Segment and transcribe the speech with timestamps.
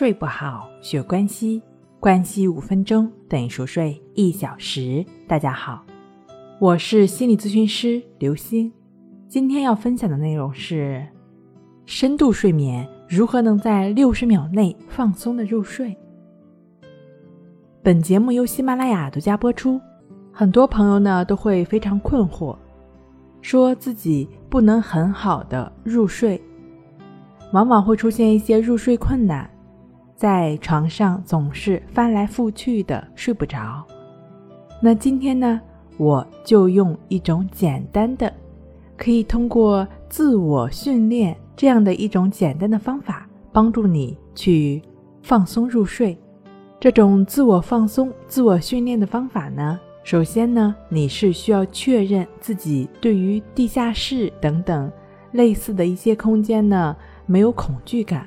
[0.00, 1.60] 睡不好，学关西，
[2.00, 5.04] 关系五分钟等于熟睡一小时。
[5.28, 5.84] 大家好，
[6.58, 8.72] 我是心理咨询师刘星。
[9.28, 11.06] 今天要分享的内容是
[11.84, 15.94] 深度睡眠如何能在六十秒内放松的入睡。
[17.82, 19.78] 本节目由喜马拉雅独家播出。
[20.32, 22.56] 很多朋友呢都会非常困惑，
[23.42, 26.40] 说自己不能很好的入睡，
[27.52, 29.49] 往往会出现一些入睡困难。
[30.20, 33.82] 在床上总是翻来覆去的睡不着，
[34.78, 35.58] 那今天呢，
[35.96, 38.30] 我就用一种简单的，
[38.98, 44.82] 可以通过自我训练这样的一种简单的方法，帮助你去
[45.22, 46.18] 放松入睡。
[46.78, 54.92] 这种自我放松、自我训练的方法呢，首先呢，你是需要确认自己对于地下室等等
[55.32, 56.94] 类似的一些空间呢
[57.24, 58.26] 没有恐惧感，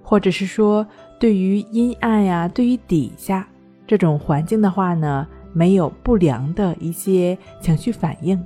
[0.00, 0.86] 或者是说。
[1.18, 3.46] 对于阴暗呀，对于底下
[3.86, 8.42] 这种环境的话呢，没有不良的一些情绪反应。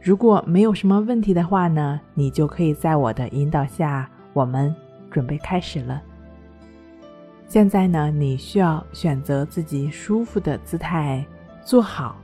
[0.00, 4.74] 如果没有什么问题的话呢，你就可以在我的引导下，我们
[5.10, 6.02] 准备开始了。
[7.46, 11.24] 现在呢，你需要选择自己舒服的姿态
[11.62, 12.16] 坐好，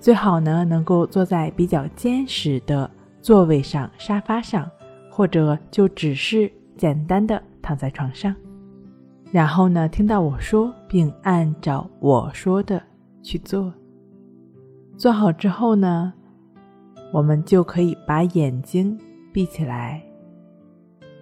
[0.00, 2.90] 最好呢能够坐在比较坚实的
[3.20, 4.70] 座位上、沙发上，
[5.10, 8.34] 或者就只是简单的躺在床上。
[9.32, 12.82] 然后呢，听到我说，并按照我说的
[13.22, 13.72] 去做。
[14.94, 16.12] 做好之后呢，
[17.14, 18.96] 我们就可以把眼睛
[19.32, 20.02] 闭起来，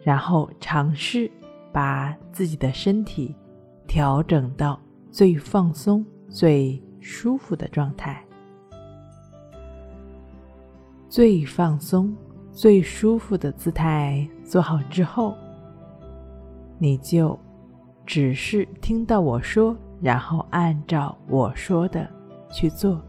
[0.02, 1.30] 然后尝试
[1.70, 3.32] 把自己的身体
[3.86, 4.76] 调整到
[5.12, 8.20] 最放松、最舒服的状态。
[11.08, 12.12] 最放松、
[12.50, 15.32] 最舒服的姿态做好之后，
[16.76, 17.38] 你就。
[18.12, 22.10] 只是听到我说，然后按照我说的
[22.50, 23.00] 去做。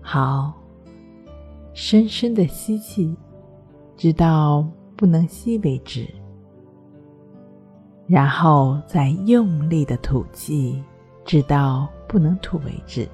[0.00, 0.50] 好，
[1.74, 3.14] 深深的吸气，
[3.98, 4.66] 直到
[4.96, 6.08] 不能吸为止，
[8.06, 10.82] 然后再用力的吐气，
[11.22, 13.06] 直到不能吐为止。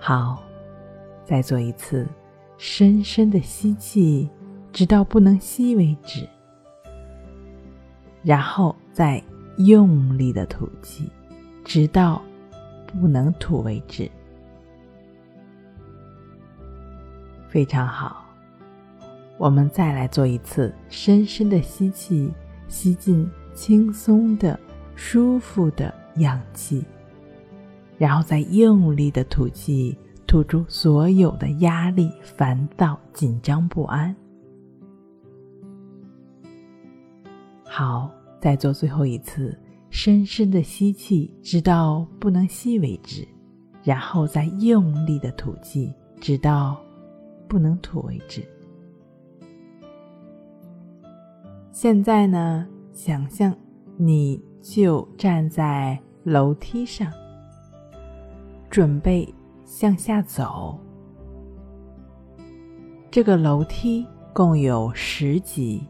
[0.00, 0.42] 好，
[1.24, 2.08] 再做一次，
[2.58, 4.28] 深深的吸气，
[4.72, 6.28] 直到不能吸为止。
[8.22, 9.22] 然后再
[9.56, 11.10] 用力的吐气，
[11.64, 12.20] 直到
[12.86, 14.10] 不能吐为止。
[17.48, 18.24] 非常好，
[19.36, 22.32] 我们再来做一次，深深的吸气，
[22.68, 24.58] 吸进轻松的、
[24.94, 26.84] 舒服的氧气，
[27.98, 34.14] 然后再用力的吐气，吐出所有的压力、烦躁、紧张、不安。
[37.72, 38.10] 好，
[38.40, 39.56] 再做最后一次，
[39.90, 43.24] 深深的吸气，直到不能吸为止，
[43.84, 46.76] 然后再用力的吐气，直到
[47.46, 48.44] 不能吐为止。
[51.70, 53.54] 现在呢，想象
[53.96, 57.10] 你就站在楼梯上，
[58.68, 59.32] 准备
[59.64, 60.76] 向下走。
[63.12, 64.04] 这个楼梯
[64.34, 65.80] 共有十级。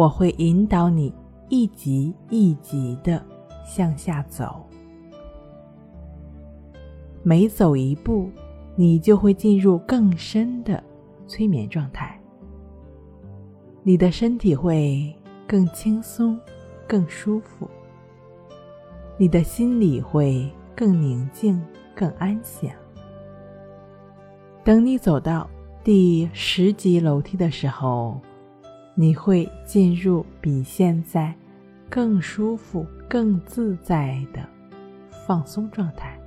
[0.00, 1.12] 我会引导你
[1.50, 3.22] 一级一级的
[3.62, 4.66] 向下走，
[7.22, 8.30] 每走一步，
[8.76, 10.82] 你就会进入更深的
[11.26, 12.18] 催眠状态。
[13.82, 15.14] 你的身体会
[15.46, 16.40] 更轻松、
[16.88, 17.68] 更舒服，
[19.18, 21.62] 你的心里会更宁静、
[21.94, 22.72] 更安详。
[24.64, 25.46] 等你走到
[25.84, 28.18] 第十级楼梯的时候。
[28.94, 31.34] 你会进入比现在
[31.88, 34.46] 更舒服、更自在的
[35.26, 36.20] 放松状态。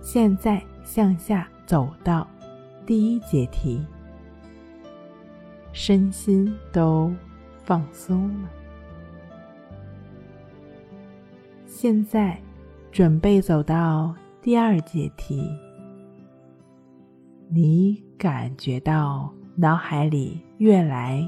[0.00, 2.28] 现在向下走到
[2.84, 3.84] 第一阶梯，
[5.72, 7.14] 身心都
[7.64, 8.50] 放松了。
[11.66, 12.38] 现在
[12.90, 15.48] 准备走到第二阶梯，
[17.48, 19.32] 你感觉到。
[19.60, 21.22] 脑海里越来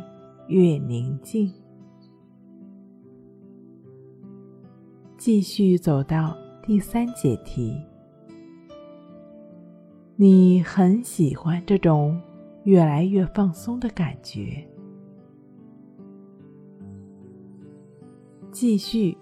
[0.47, 1.53] 越宁静，
[5.19, 7.79] 继续走到第三阶梯。
[10.17, 12.19] 你很喜欢这种
[12.65, 14.67] 越来越放松的感觉。
[18.51, 19.15] 继续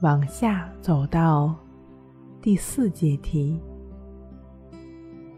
[0.00, 1.56] 往下走到
[2.40, 3.60] 第四阶梯，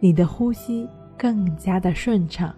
[0.01, 0.87] 你的呼吸
[1.17, 2.55] 更加的顺畅。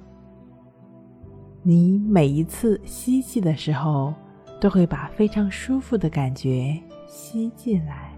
[1.62, 4.14] 你每一次吸气的时候，
[4.60, 8.16] 都会把非常舒服的感觉吸进来。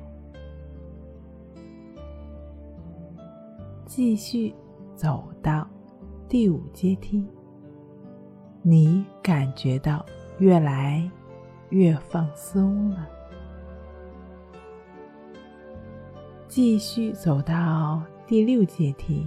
[3.87, 4.55] 继续
[4.95, 5.69] 走到
[6.29, 7.27] 第五阶梯，
[8.63, 10.05] 你感觉到
[10.39, 11.11] 越来
[11.71, 13.09] 越放松了。
[16.47, 19.27] 继续走到第六阶梯，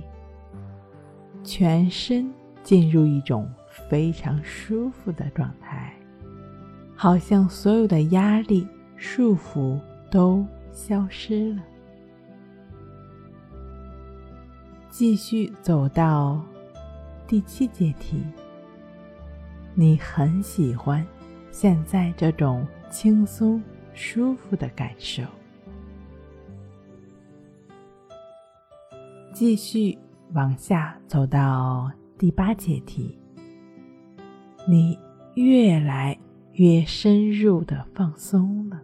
[1.44, 2.34] 全身
[2.64, 3.52] 进入一种
[3.94, 5.94] 非常舒服的状态，
[6.96, 8.68] 好像所有的压力、
[8.98, 9.80] 束缚
[10.10, 11.62] 都消失了。
[14.90, 16.44] 继续走到
[17.28, 18.24] 第七阶梯，
[19.76, 21.06] 你很喜欢
[21.52, 23.62] 现在这种轻松
[23.94, 25.22] 舒服的感受。
[29.32, 29.96] 继续
[30.34, 33.16] 往下走到第八阶梯，
[34.68, 34.98] 你
[35.36, 36.18] 越来
[36.54, 38.82] 越深入的放松了，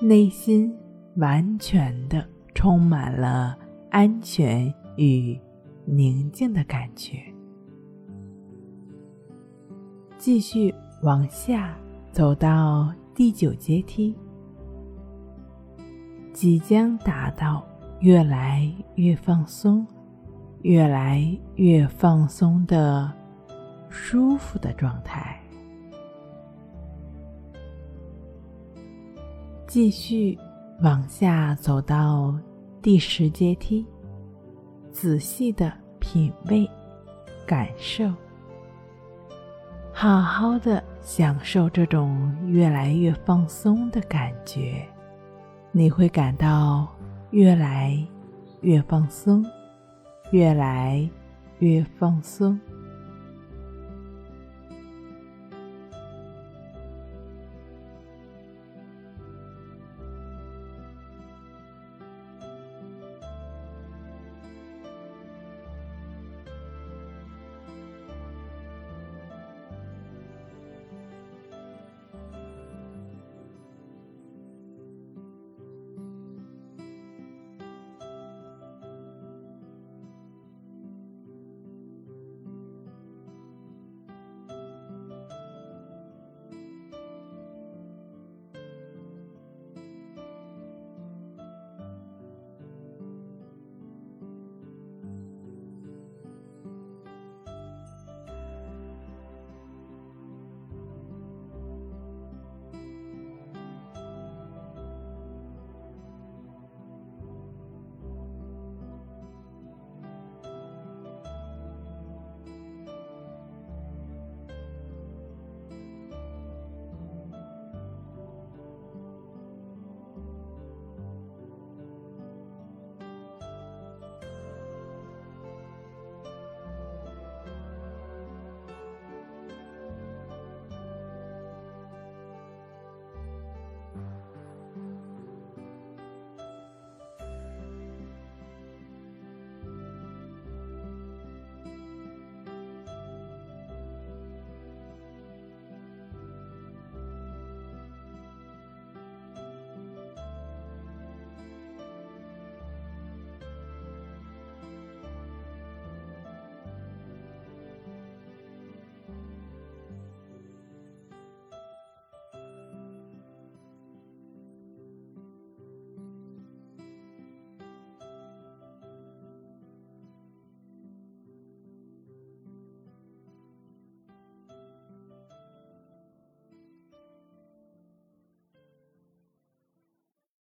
[0.00, 0.74] 内心。
[1.16, 2.24] 完全的
[2.54, 3.58] 充满了
[3.90, 5.38] 安全与
[5.84, 7.20] 宁静的感觉。
[10.16, 10.72] 继续
[11.02, 11.76] 往下
[12.12, 14.16] 走到第九阶梯，
[16.32, 17.66] 即将达到
[17.98, 19.84] 越来越放松、
[20.62, 21.22] 越来
[21.56, 23.12] 越放松的
[23.88, 25.40] 舒服的状态。
[29.66, 30.38] 继续。
[30.82, 32.34] 往下走到
[32.80, 33.84] 第十阶梯，
[34.90, 36.66] 仔细的品味、
[37.46, 38.10] 感受，
[39.92, 44.82] 好好的享受这种越来越放松的感觉。
[45.70, 46.88] 你会感到
[47.32, 48.02] 越来
[48.62, 49.44] 越放松，
[50.30, 51.08] 越来
[51.58, 52.58] 越放松。